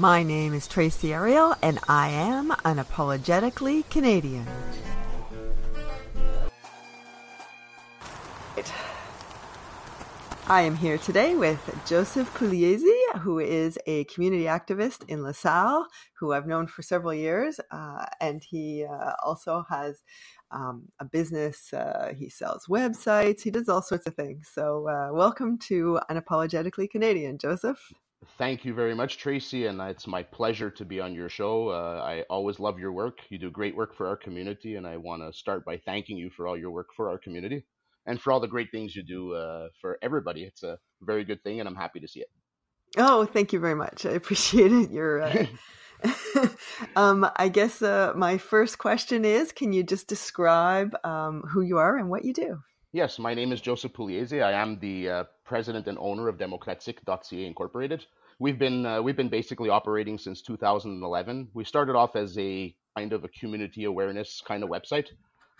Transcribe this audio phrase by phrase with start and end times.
[0.00, 4.46] My name is Tracy Arial, and I am unapologetically Canadian.
[10.46, 15.86] I am here today with Joseph Pugliese, who is a community activist in LaSalle,
[16.18, 20.00] who I've known for several years, uh, and he uh, also has
[20.50, 21.74] um, a business.
[21.74, 23.42] Uh, he sells websites.
[23.42, 24.48] He does all sorts of things.
[24.50, 27.92] So, uh, welcome to Unapologetically Canadian, Joseph.
[28.36, 31.68] Thank you very much, Tracy, and it's my pleasure to be on your show.
[31.70, 33.20] Uh, I always love your work.
[33.30, 36.28] You do great work for our community, and I want to start by thanking you
[36.28, 37.64] for all your work for our community
[38.04, 40.44] and for all the great things you do uh, for everybody.
[40.44, 42.28] It's a very good thing, and I'm happy to see it.
[42.98, 44.04] Oh, thank you very much.
[44.04, 44.90] I appreciate it.
[44.90, 45.22] You're.
[45.22, 45.46] Uh...
[46.96, 51.78] um, I guess uh, my first question is: Can you just describe um, who you
[51.78, 52.58] are and what you do?
[52.92, 54.42] Yes, my name is Joseph Pugliese.
[54.42, 58.06] I am the uh, president and owner of Democratic.ca Incorporated.
[58.38, 61.48] We've been uh, we've been basically operating since 2011.
[61.52, 65.08] We started off as a kind of a community awareness kind of website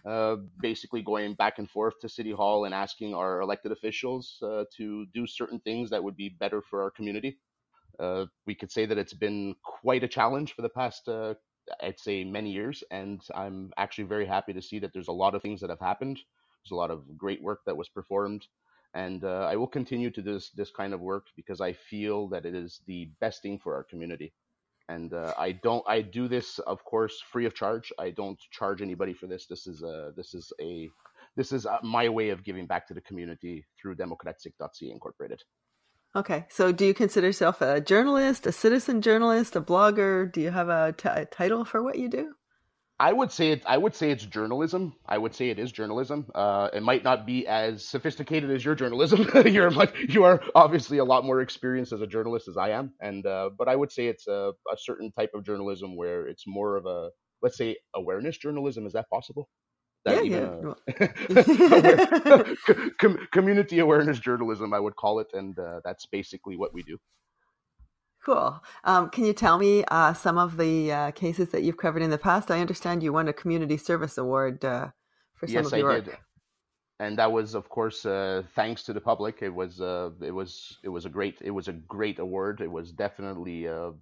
[0.07, 4.65] uh, basically going back and forth to City Hall and asking our elected officials uh,
[4.77, 7.39] to do certain things that would be better for our community.
[7.99, 11.35] Uh, we could say that it's been quite a challenge for the past, uh,
[11.83, 15.35] I'd say, many years, and I'm actually very happy to see that there's a lot
[15.35, 16.17] of things that have happened.
[16.17, 18.47] There's a lot of great work that was performed,
[18.95, 22.29] and uh, I will continue to do this this kind of work because I feel
[22.29, 24.33] that it is the best thing for our community
[24.91, 25.85] and uh, I don't.
[25.87, 27.93] I do this, of course, free of charge.
[27.99, 29.47] I don't charge anybody for this.
[29.47, 30.13] This is a.
[30.17, 30.89] This is a.
[31.37, 35.43] This is uh, my way of giving back to the community through Democratic.ca Incorporated.
[36.17, 40.31] Okay, so do you consider yourself a journalist, a citizen journalist, a blogger?
[40.31, 42.35] Do you have a, a title for what you do?
[43.01, 43.63] I would say it.
[43.67, 44.95] I would say it's journalism.
[45.07, 46.31] I would say it is journalism.
[46.35, 49.27] Uh, it might not be as sophisticated as your journalism.
[49.47, 52.93] You're much, you are obviously a lot more experienced as a journalist as I am,
[53.01, 56.45] and uh, but I would say it's a, a certain type of journalism where it's
[56.47, 57.11] more of a
[57.43, 58.87] let's say awareness journalism.
[58.87, 59.49] Is that possible?
[60.05, 60.57] That yeah,
[60.99, 62.55] yeah.
[63.01, 66.99] com- community awareness journalism, I would call it, and uh, that's basically what we do.
[68.25, 68.63] Cool.
[68.85, 72.11] Um, can you tell me uh, some of the uh, cases that you've covered in
[72.11, 72.51] the past?
[72.51, 74.89] I understand you won a community service award uh,
[75.35, 76.05] for some yes, of your I work.
[76.05, 76.17] did.
[76.99, 79.39] And that was, of course, uh, thanks to the public.
[79.41, 82.61] It was, uh, it was, it was a great, it was a great award.
[82.61, 83.93] It was definitely uh,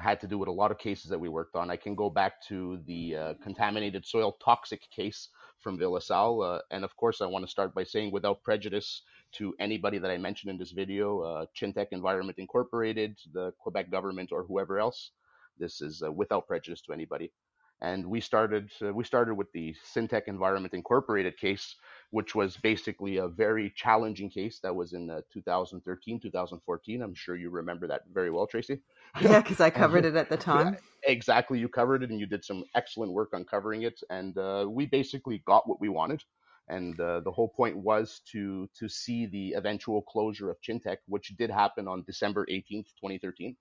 [0.00, 1.70] had to do with a lot of cases that we worked on.
[1.70, 5.28] I can go back to the contaminated soil toxic case
[5.60, 9.02] from Ville uh, and of course, I want to start by saying, without prejudice
[9.32, 14.30] to anybody that I mentioned in this video, uh, Chintech Environment Incorporated, the Quebec government,
[14.32, 15.10] or whoever else.
[15.58, 17.32] This is uh, without prejudice to anybody.
[17.80, 21.76] And we started uh, we started with the Syntech Environment Incorporated case,
[22.16, 27.02] which was basically a very challenging case that was in uh, 2013, 2014.
[27.02, 28.78] I'm sure you remember that very well, Tracy.
[29.20, 30.78] Yeah, because I covered it at the time.
[31.02, 34.00] exactly, you covered it, and you did some excellent work on covering it.
[34.08, 36.24] And uh, we basically got what we wanted.
[36.68, 41.36] And uh, the whole point was to to see the eventual closure of Chintech, which
[41.36, 43.54] did happen on December 18th, 2013.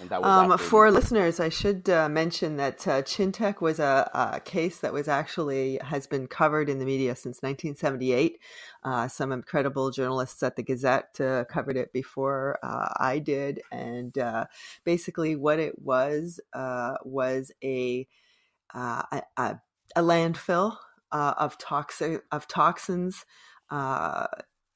[0.00, 4.92] Um, for listeners, I should uh, mention that uh, Chintech was a, a, case that
[4.92, 8.38] was actually has been covered in the media since 1978.
[8.84, 14.16] Uh, some incredible journalists at the Gazette uh, covered it before uh, I did, and
[14.16, 14.46] uh,
[14.84, 16.38] basically what it was
[17.04, 18.06] was a,
[18.74, 19.60] a, a
[20.02, 20.76] landfill
[21.10, 23.24] of toxic of toxins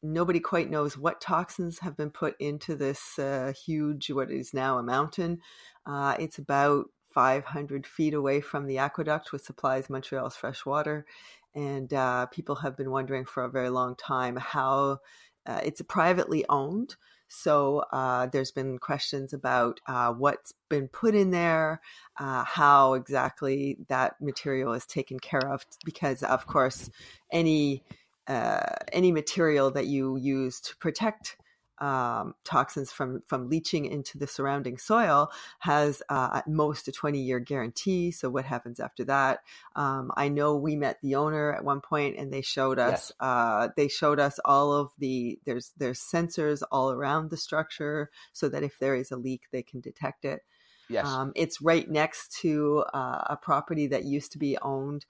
[0.02, 4.78] nobody quite knows what toxins have been put into this uh, huge, what is now
[4.78, 5.40] a mountain.
[5.86, 11.06] Uh, it's about 500 feet away from the aqueduct, which supplies Montreal's fresh water.
[11.54, 15.00] And uh, people have been wondering for a very long time how
[15.46, 16.96] uh, it's privately owned.
[17.28, 21.80] So uh, there's been questions about uh, what's been put in there,
[22.16, 26.90] how exactly that material is taken care of, because of course
[27.30, 27.82] any
[28.28, 28.60] uh,
[28.92, 31.36] any material that you use to protect
[31.82, 37.18] um, toxins from from leaching into the surrounding soil has uh, at most a 20
[37.18, 38.12] year guarantee.
[38.12, 39.40] So what happens after that?
[39.74, 43.12] Um, I know we met the owner at one point, and they showed us yes.
[43.18, 48.48] uh, they showed us all of the there's there's sensors all around the structure so
[48.48, 50.42] that if there is a leak, they can detect it.
[50.88, 51.06] Yes.
[51.06, 55.04] Um, it's right next to uh, a property that used to be owned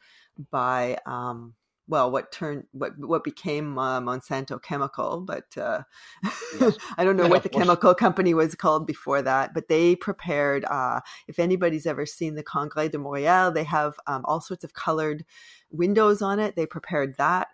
[0.50, 1.54] by um,
[1.88, 5.82] well, what turned what what became uh, Monsanto Chemical, but uh,
[6.60, 6.76] yes.
[6.98, 9.52] I don't know yeah, what the chemical company was called before that.
[9.52, 10.64] But they prepared.
[10.64, 14.74] Uh, if anybody's ever seen the Congrès de Montréal, they have um, all sorts of
[14.74, 15.24] colored
[15.70, 16.56] windows on it.
[16.56, 17.48] They prepared that.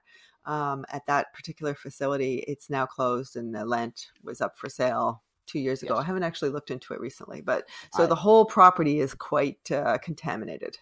[0.44, 5.22] Um, at that particular facility, it's now closed, and the land was up for sale
[5.46, 5.94] two years ago.
[5.94, 6.04] Yes.
[6.04, 9.70] I haven't actually looked into it recently, but so I, the whole property is quite
[9.70, 10.78] uh, contaminated.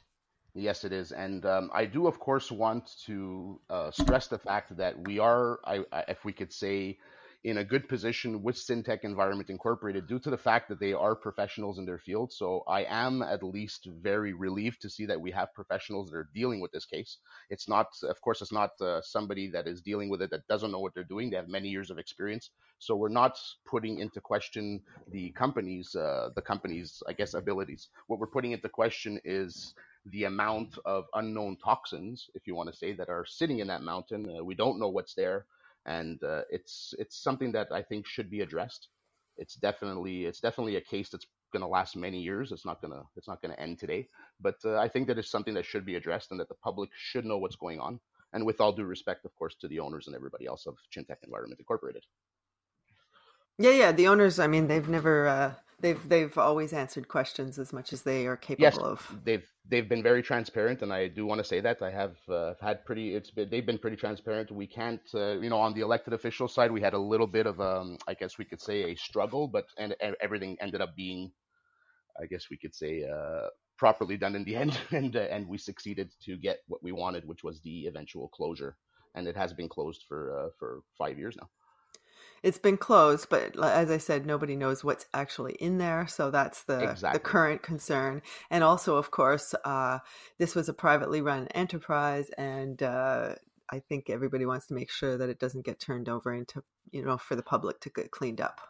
[0.58, 4.79] Yes, it is, and um, I do, of course, want to uh, stress the fact
[4.79, 6.97] that we are, I, I, if we could say,
[7.44, 11.14] in a good position with Syntech Environment Incorporated due to the fact that they are
[11.14, 12.32] professionals in their field.
[12.32, 16.29] So I am at least very relieved to see that we have professionals that are
[16.35, 17.19] dealing with this case.
[17.50, 20.73] It's not, of course, it's not uh, somebody that is dealing with it that doesn't
[20.73, 21.29] know what they're doing.
[21.29, 22.49] They have many years of experience.
[22.79, 24.81] So we're not putting into question
[25.12, 27.88] the company's, uh, the company's, I guess, abilities.
[28.06, 29.75] What we're putting into question is
[30.11, 33.82] the amount of unknown toxins, if you want to say, that are sitting in that
[33.82, 34.29] mountain.
[34.38, 35.47] Uh, we don't know what's there,
[35.87, 38.88] and uh, it's it's something that I think should be addressed.
[39.37, 42.53] It's definitely it's definitely a case that's going to last many years.
[42.53, 44.08] It's not gonna it's not gonna end today.
[44.41, 46.91] But uh, I think that it's something that should be addressed, and that the public
[46.97, 48.00] should know what's going on.
[48.32, 51.19] And with all due respect, of course, to the owners and everybody else of Chintech
[51.25, 52.05] Environment Incorporated.
[53.58, 53.93] Yeah, yeah.
[53.93, 58.02] The owners, I mean, they've never uh, they've they've always answered questions as much as
[58.02, 59.17] they are capable yes, of.
[59.25, 62.55] They've they've been very transparent, and I do want to say that I have uh,
[62.61, 63.14] had pretty.
[63.14, 64.50] It's been they've been pretty transparent.
[64.50, 67.46] We can't, uh, you know, on the elected official side, we had a little bit
[67.46, 70.96] of um, I guess we could say a struggle, but and, and everything ended up
[70.96, 71.32] being,
[72.20, 75.58] I guess we could say, uh, properly done in the end, and uh, and we
[75.58, 78.76] succeeded to get what we wanted, which was the eventual closure,
[79.14, 81.49] and it has been closed for uh, for five years now
[82.46, 86.06] it's been closed, but as I said, nobody knows what's actually in there.
[86.06, 87.19] So that's the exactly.
[87.19, 88.22] the current concern.
[88.52, 89.98] And also, of course, uh,
[90.38, 93.34] this was a privately run enterprise, and uh,
[93.69, 96.62] I think everybody wants to make sure that it doesn't get turned over into
[96.93, 98.60] you know for the public to get cleaned up.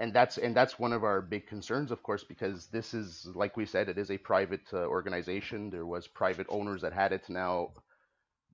[0.00, 3.56] And that's and that's one of our big concerns, of course, because this is like
[3.56, 5.70] we said, it is a private uh, organization.
[5.70, 7.28] There was private owners that had it.
[7.28, 7.70] Now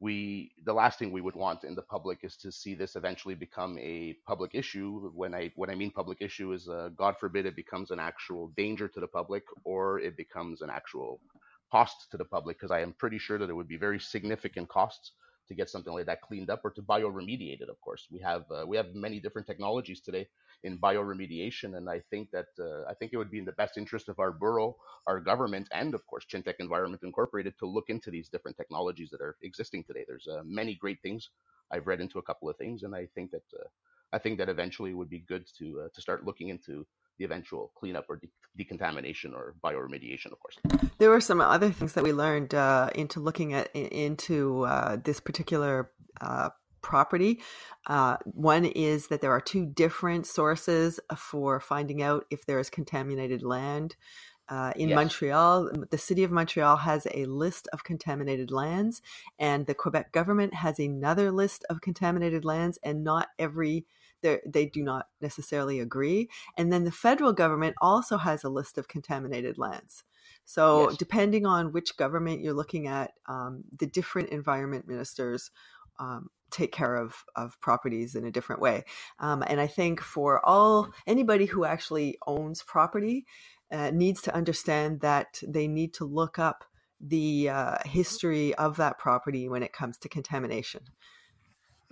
[0.05, 3.35] we the last thing we would want in the public is to see this eventually
[3.35, 5.11] become a public issue.
[5.15, 8.43] When i when i mean public issue is uh, god forbid it becomes an actual
[8.63, 11.11] danger to the public or it becomes an actual
[11.73, 14.69] cost to the public because i am pretty sure that it would be very significant
[14.79, 15.13] costs
[15.49, 18.45] to get something like that cleaned up or to bioremediate it of course we have
[18.51, 20.27] uh, we have many different technologies today
[20.65, 21.77] in bioremediation.
[21.77, 24.19] And I think that uh, I think it would be in the best interest of
[24.19, 24.77] our borough,
[25.07, 29.21] our government, and of course Chintech Environment Incorporated to look into these different technologies that
[29.21, 30.05] are existing today.
[30.09, 31.31] There's uh, many great things.
[31.71, 33.69] I've read into a couple of things, and I think that uh,
[34.13, 36.87] I think that eventually it would be good to uh, to start looking into
[37.19, 40.59] the eventual cleanup or de- decontamination or bioremediation, of course.
[40.99, 45.21] There were some other things that we learned uh, into looking at into uh, this
[45.21, 45.91] particular
[46.21, 46.51] uh,
[46.83, 47.41] property.
[47.87, 52.71] Uh, one is that there are two different sources for finding out if there is
[52.71, 53.97] contaminated land.
[54.47, 54.97] Uh, in yes.
[54.97, 59.01] Montreal, the city of Montreal has a list of contaminated lands,
[59.39, 63.87] and the Quebec government has another list of contaminated lands, and not every
[64.47, 66.29] they do not necessarily agree.
[66.57, 70.05] And then the federal government also has a list of contaminated lands.
[70.45, 70.99] So, yes.
[70.99, 75.51] depending on which government you're looking at, um, the different environment ministers
[75.99, 78.85] um, take care of of properties in a different way.
[79.19, 83.27] Um, and I think for all anybody who actually owns property
[83.73, 86.65] uh, needs to understand that they need to look up
[87.01, 90.83] the uh, history of that property when it comes to contamination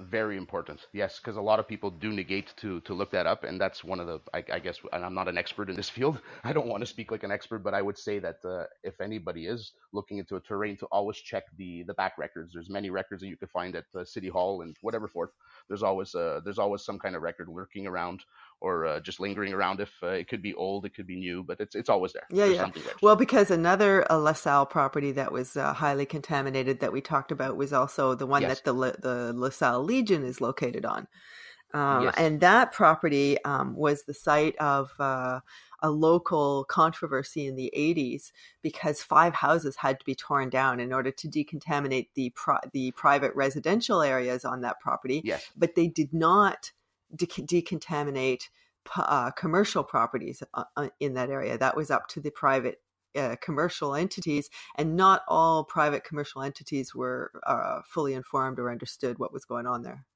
[0.03, 0.87] very important.
[0.93, 3.85] Yes because a lot of people do negate to to look that up and that's
[3.85, 6.21] one of the i, I guess and i'm not an expert in this field.
[6.45, 9.01] I don't want to speak like an expert but i would say that uh, if
[9.01, 12.53] anybody is looking into a terrain to always check the the back records.
[12.53, 15.31] There's many records that you can find at uh, city hall and whatever forth
[15.69, 18.21] there's always uh, there's always some kind of record lurking around
[18.63, 19.81] or uh, just lingering around.
[19.81, 22.27] If uh, it could be old, it could be new, but it's it's always there.
[22.31, 22.93] Yeah, There's yeah.
[23.03, 27.57] Well, because another uh, LaSalle property that was uh, highly contaminated that we talked about
[27.57, 28.61] was also the one yes.
[28.61, 31.09] that the the LaSalle Legion is located on,
[31.75, 32.15] um, yes.
[32.17, 34.93] and that property um, was the site of.
[34.99, 35.41] Uh,
[35.85, 38.31] a local controversy in the 80s
[38.63, 42.93] because five houses had to be torn down in order to decontaminate the pri- the
[42.93, 45.23] private residential areas on that property.
[45.25, 45.45] Yes.
[45.57, 46.71] But they did not
[47.15, 48.45] de- decontaminate
[48.97, 51.59] uh, commercial properties uh, uh, in that area.
[51.59, 52.81] That was up to the private
[53.17, 59.19] uh, commercial entities, and not all private commercial entities were uh, fully informed or understood
[59.19, 60.07] what was going on there.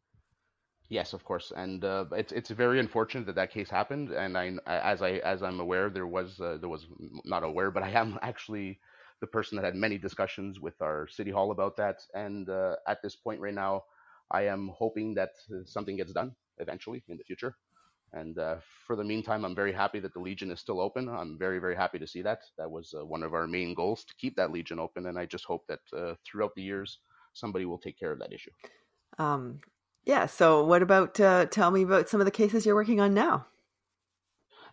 [0.89, 4.11] Yes, of course, and uh, it's it's very unfortunate that that case happened.
[4.11, 6.87] And I, as I as I'm aware, there was uh, there was
[7.25, 8.79] not aware, but I am actually
[9.21, 12.01] the person that had many discussions with our city hall about that.
[12.15, 12.49] And
[12.87, 13.85] at this point right now,
[14.31, 15.31] I am hoping that
[15.65, 17.57] something gets done eventually in the future.
[18.13, 21.09] And uh, for the meantime, I'm very happy that the Legion is still open.
[21.09, 22.41] I'm very, very happy to see that.
[22.57, 25.07] That was uh, one of our main goals to keep that Legion open.
[25.07, 26.99] And I just hope that uh, throughout the years,
[27.35, 28.51] somebody will take care of that issue.
[29.19, 29.61] Um,
[30.05, 30.27] yeah.
[30.27, 31.19] So, what about?
[31.19, 33.47] Uh, tell me about some of the cases you're working on now.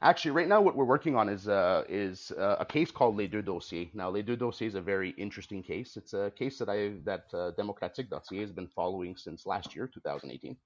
[0.01, 3.27] Actually, right now, what we're working on is uh, is uh, a case called Les
[3.27, 3.87] Deux Dossiers.
[3.93, 5.97] Now, Les Deux Dossiers is a very interesting case.
[5.97, 10.57] It's a case that I that uh, Democratique.ca has been following since last year, 2018.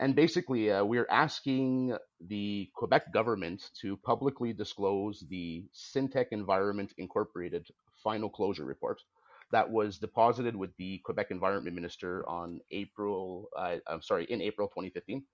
[0.00, 7.66] And basically, uh, we're asking the Quebec government to publicly disclose the Syntec Environment Incorporated
[8.02, 9.02] final closure report
[9.50, 14.68] that was deposited with the Quebec Environment Minister on April, uh, I'm sorry, in April
[14.68, 15.24] 2015.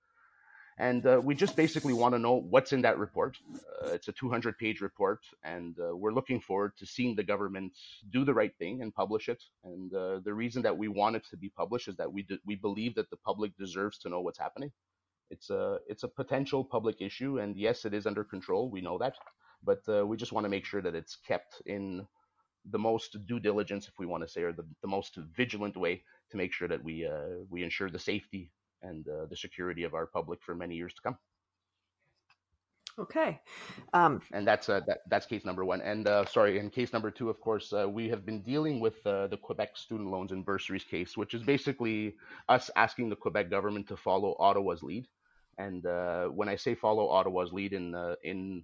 [0.76, 3.38] And uh, we just basically want to know what's in that report.
[3.54, 7.72] Uh, it's a 200 page report, and uh, we're looking forward to seeing the government
[8.10, 9.40] do the right thing and publish it.
[9.62, 12.38] And uh, the reason that we want it to be published is that we, do,
[12.44, 14.72] we believe that the public deserves to know what's happening.
[15.30, 18.68] It's a, it's a potential public issue, and yes, it is under control.
[18.68, 19.14] We know that.
[19.62, 22.06] But uh, we just want to make sure that it's kept in
[22.70, 26.02] the most due diligence, if we want to say, or the, the most vigilant way
[26.30, 28.50] to make sure that we uh, we ensure the safety
[28.84, 31.16] and uh, the security of our public for many years to come.
[32.96, 33.40] Okay,
[33.92, 35.80] um, and that's uh, that, that's case number one.
[35.80, 39.04] And uh, sorry, in case number two, of course, uh, we have been dealing with
[39.04, 42.14] uh, the Quebec student loans and bursaries case, which is basically
[42.48, 45.08] us asking the Quebec government to follow Ottawa's lead.
[45.58, 48.62] And uh, when I say follow Ottawa's lead, in in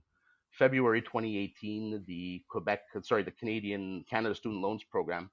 [0.53, 5.29] February 2018, the Quebec, sorry, the Canadian Canada Student Loans Program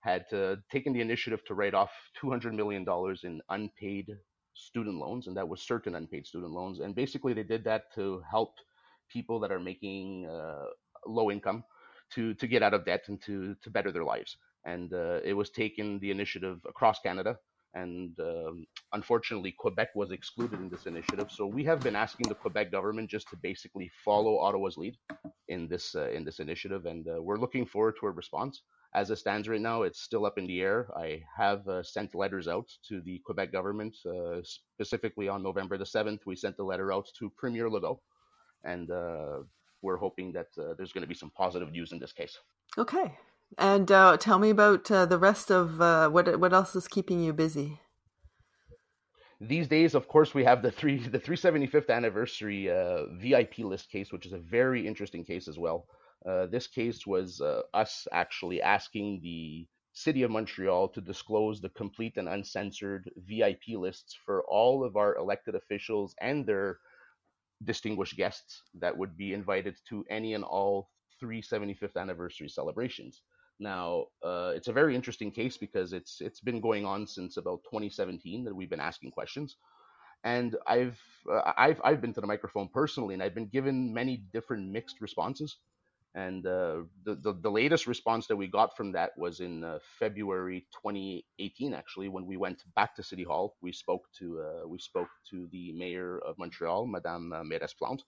[0.00, 0.26] had
[0.70, 2.84] taken the initiative to write off $200 million
[3.22, 4.08] in unpaid
[4.54, 6.80] student loans, and that was certain unpaid student loans.
[6.80, 8.54] And basically, they did that to help
[9.10, 10.66] people that are making uh,
[11.06, 11.64] low income
[12.14, 14.36] to to get out of debt and to to better their lives.
[14.64, 17.38] And uh, it was taken the initiative across Canada.
[17.74, 21.30] And um, unfortunately, Quebec was excluded in this initiative.
[21.30, 24.94] So we have been asking the Quebec government just to basically follow Ottawa's lead
[25.48, 28.60] in this uh, in this initiative, and uh, we're looking forward to a response
[28.94, 30.88] as it stands right now, it's still up in the air.
[30.96, 35.84] I have uh, sent letters out to the Quebec government, uh, specifically on November the
[35.84, 36.20] 7th.
[36.26, 38.00] We sent the letter out to Premier Legault,
[38.64, 39.38] and uh,
[39.80, 42.38] we're hoping that uh, there's going to be some positive news in this case.
[42.76, 43.16] Okay.
[43.56, 45.78] And uh, tell me about uh, the rest of
[46.12, 47.80] what what else is keeping you busy.
[49.40, 52.66] These days, of course, we have the three the 375th anniversary
[53.20, 55.86] VIP list case, which is a very interesting case as well.
[56.28, 61.68] Uh, this case was uh, us actually asking the City of Montreal to disclose the
[61.70, 66.78] complete and uncensored VIP lists for all of our elected officials and their
[67.64, 70.90] distinguished guests that would be invited to any and all
[71.22, 73.22] 375th anniversary celebrations.
[73.60, 77.62] Now, uh, it's a very interesting case because it's it's been going on since about
[77.64, 79.56] 2017 that we've been asking questions,
[80.24, 81.00] and I've
[81.30, 85.00] uh, I've I've been to the microphone personally, and I've been given many different mixed
[85.00, 85.58] responses.
[86.14, 89.78] And uh, the, the, the latest response that we got from that was in uh,
[89.98, 91.72] February 2018.
[91.72, 95.48] Actually, when we went back to City Hall, we spoke to uh, we spoke to
[95.52, 98.04] the mayor of Montreal, Madame uh, Mairesse Plante,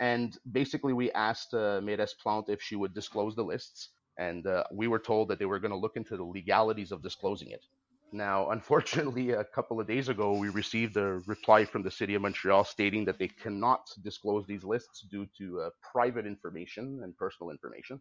[0.00, 4.64] and basically we asked uh, Mairesse Plante if she would disclose the lists, and uh,
[4.72, 7.66] we were told that they were going to look into the legalities of disclosing it.
[8.12, 12.22] Now, unfortunately, a couple of days ago, we received a reply from the city of
[12.22, 17.50] Montreal stating that they cannot disclose these lists due to uh, private information and personal
[17.50, 18.00] information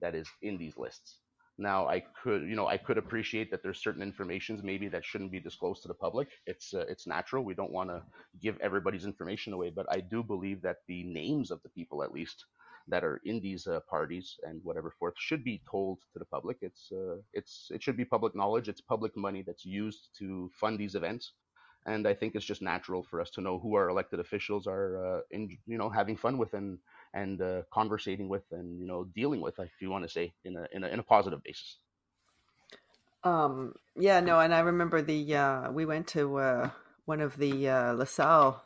[0.00, 1.20] that is in these lists.
[1.58, 5.32] Now, I could, you know, I could appreciate that there's certain informations maybe that shouldn't
[5.32, 6.28] be disclosed to the public.
[6.46, 7.44] It's uh, it's natural.
[7.44, 8.02] We don't want to
[8.40, 12.12] give everybody's information away, but I do believe that the names of the people, at
[12.12, 12.44] least,
[12.88, 16.58] that are in these uh, parties and whatever forth should be told to the public.
[16.62, 18.68] It's uh, it's it should be public knowledge.
[18.68, 21.32] It's public money that's used to fund these events,
[21.86, 25.18] and I think it's just natural for us to know who our elected officials are,
[25.18, 26.78] uh, in you know, having fun with and
[27.14, 30.56] and uh, conversating with and you know dealing with, if you want to say, in
[30.56, 31.76] a in a, in a positive basis.
[33.22, 33.74] Um.
[33.96, 34.20] Yeah.
[34.20, 34.40] No.
[34.40, 36.70] And I remember the uh, we went to uh,
[37.04, 37.66] one of the
[37.96, 38.62] LaSalle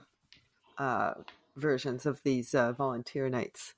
[1.57, 3.75] versions of these volunteer nights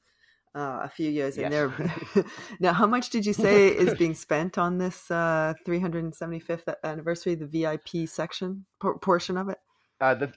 [0.54, 1.46] uh, a few years yes.
[1.46, 2.24] in there.
[2.60, 7.46] now, how much did you say is being spent on this uh, 375th anniversary, the
[7.46, 9.58] VIP section por- portion of it?
[10.00, 10.32] Uh, the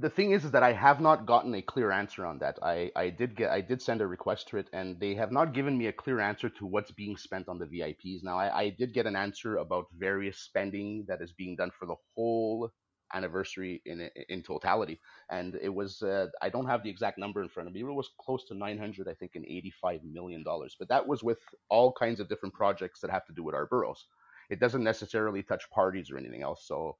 [0.00, 2.58] the thing is, is that I have not gotten a clear answer on that.
[2.62, 5.52] I, I did get I did send a request to it, and they have not
[5.52, 8.22] given me a clear answer to what's being spent on the VIPs.
[8.22, 11.86] Now I, I did get an answer about various spending that is being done for
[11.86, 12.70] the whole
[13.14, 15.00] anniversary in in totality,
[15.30, 17.80] and it was uh, I don't have the exact number in front of me.
[17.80, 20.76] It was close to 900, I think, and 85 million dollars.
[20.78, 21.38] But that was with
[21.70, 24.06] all kinds of different projects that have to do with our boroughs.
[24.50, 26.66] It doesn't necessarily touch parties or anything else.
[26.66, 26.96] So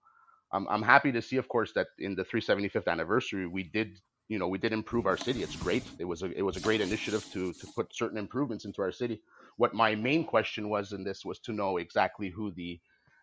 [0.52, 4.38] I'm, I'm happy to see, of course, that in the 375th anniversary, we did, you
[4.38, 5.42] know, we did improve our city.
[5.42, 5.84] It's great.
[5.98, 8.92] It was a, it was a great initiative to, to put certain improvements into our
[8.92, 9.22] city.
[9.56, 12.80] What my main question was in this was to know exactly who the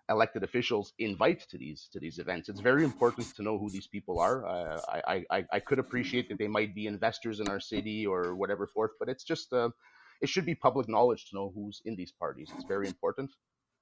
[0.10, 2.50] elected officials invite to these to these events.
[2.50, 4.46] It's very important to know who these people are.
[4.46, 8.36] Uh, I, I I could appreciate that they might be investors in our city or
[8.36, 9.70] whatever forth, but it's just uh,
[10.22, 12.50] it should be public knowledge to know who's in these parties.
[12.56, 13.32] It's very important.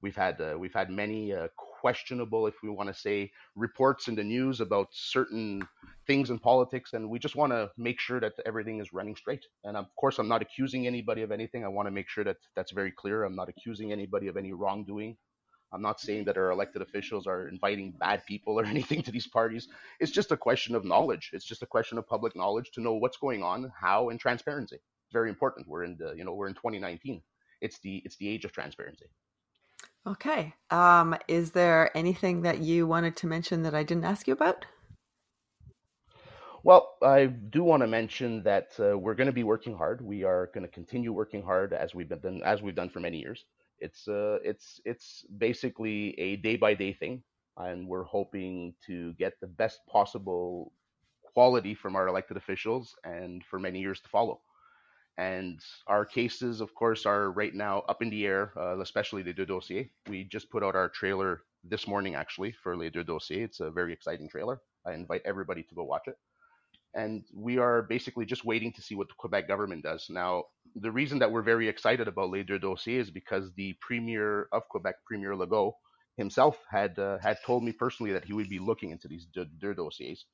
[0.02, 1.48] We've had uh, we've had many uh,
[1.80, 5.62] questionable, if we want to say, reports in the news about certain
[6.06, 9.44] things in politics, and we just want to make sure that everything is running straight.
[9.64, 11.64] And of course, I'm not accusing anybody of anything.
[11.64, 13.24] I want to make sure that that's very clear.
[13.24, 15.16] I'm not accusing anybody of any wrongdoing.
[15.74, 19.26] I'm not saying that our elected officials are inviting bad people or anything to these
[19.26, 19.68] parties.
[20.00, 21.30] It's just a question of knowledge.
[21.32, 24.76] It's just a question of public knowledge to know what's going on, how, and transparency.
[24.76, 25.68] It's very important.
[25.68, 27.20] We're in the, you know, we're in 2019.
[27.60, 29.06] It's the it's the age of transparency.
[30.06, 30.54] Okay.
[30.70, 34.66] Um, is there anything that you wanted to mention that I didn't ask you about?
[36.62, 40.00] Well, I do want to mention that uh, we're going to be working hard.
[40.00, 43.18] We are going to continue working hard as we've been as we've done for many
[43.18, 43.44] years.
[43.80, 47.22] It's uh, it's it's basically a day by day thing,
[47.56, 50.72] and we're hoping to get the best possible
[51.22, 54.40] quality from our elected officials and for many years to follow.
[55.16, 59.32] And our cases, of course, are right now up in the air, uh, especially the
[59.32, 59.86] deux dossiers.
[60.08, 63.04] We just put out our trailer this morning, actually, for Les Deux.
[63.30, 64.60] It's a very exciting trailer.
[64.84, 66.16] I invite everybody to go watch it.
[66.94, 70.06] And we are basically just waiting to see what the Quebec government does.
[70.10, 70.44] Now,
[70.76, 74.68] the reason that we're very excited about Les Deux Dossiers is because the Premier of
[74.68, 75.74] Quebec, Premier Legault,
[76.16, 79.74] himself had uh, had told me personally that he would be looking into these deux,
[79.74, 80.26] dossiers,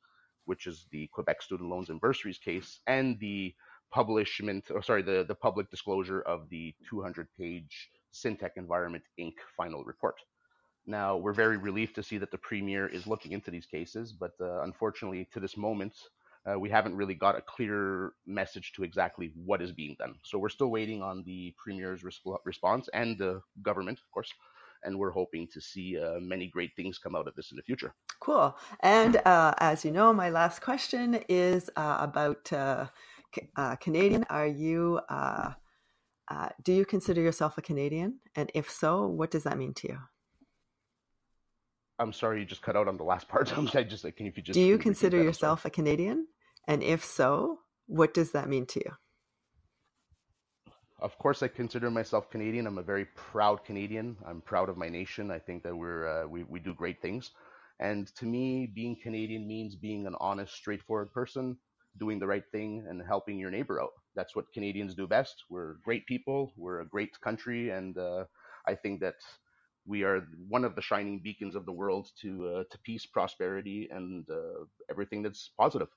[0.44, 3.54] which is the Quebec student loans and bursaries case and the
[3.90, 9.34] publishment, or sorry, the, the public disclosure of the 200 page Syntec Environment Inc.
[9.56, 10.16] final report.
[10.86, 14.32] Now, we're very relieved to see that the Premier is looking into these cases, but
[14.40, 15.94] uh, unfortunately, to this moment,
[16.46, 20.14] uh, we haven't really got a clear message to exactly what is being done.
[20.24, 24.32] So we're still waiting on the Premier's resp- response and the government, of course,
[24.82, 27.62] and we're hoping to see uh, many great things come out of this in the
[27.62, 27.94] future.
[28.20, 28.56] Cool.
[28.82, 32.86] And uh, as you know, my last question is uh, about uh,
[33.56, 34.24] uh, Canadian?
[34.30, 35.00] Are you?
[36.62, 38.20] Do you consider yourself a Canadian?
[38.36, 39.98] And if so, what does that mean to you?
[42.00, 43.56] I'm sorry, you just cut out on the last part.
[43.56, 44.54] I'm just like, can you just?
[44.54, 46.26] Do you consider yourself a Canadian?
[46.66, 48.92] And if so, what does that mean to you?
[51.00, 52.66] Of course, I consider myself Canadian.
[52.66, 54.16] I'm a very proud Canadian.
[54.26, 55.30] I'm proud of my nation.
[55.30, 57.30] I think that we're uh, we we do great things,
[57.78, 61.56] and to me, being Canadian means being an honest, straightforward person
[61.98, 63.92] doing the right thing and helping your neighbor out.
[64.14, 65.44] That's what Canadians do best.
[65.48, 66.52] We're great people.
[66.56, 68.24] We're a great country, and uh,
[68.66, 69.16] I think that
[69.86, 73.88] we are one of the shining beacons of the world to uh, to peace, prosperity,
[73.90, 75.88] and uh, everything that's positive.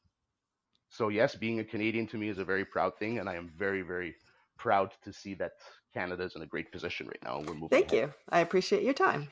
[0.89, 3.51] So yes, being a Canadian to me is a very proud thing, and I am
[3.57, 4.15] very very
[4.57, 5.51] proud to see that
[5.93, 7.39] Canada is in a great position right now.
[7.39, 7.69] We're moving.
[7.69, 8.09] Thank ahead.
[8.09, 8.13] you.
[8.29, 9.29] I appreciate your time.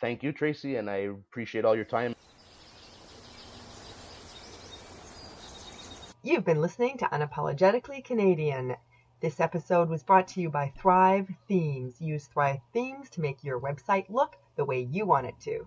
[0.00, 2.14] Thank you, Tracy, and I appreciate all your time.
[6.22, 8.76] You've been listening to Unapologetically Canadian.
[9.20, 12.00] This episode was brought to you by Thrive Themes.
[12.00, 15.66] Use Thrive Themes to make your website look the way you want it to.